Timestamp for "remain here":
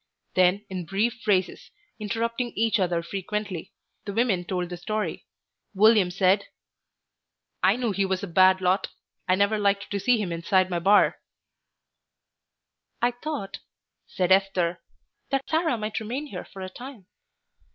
15.99-16.45